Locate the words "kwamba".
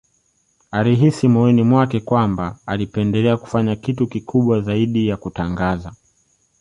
1.99-2.57